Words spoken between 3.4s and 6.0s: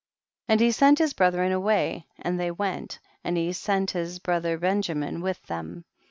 sent his bro ther Benjamin with them.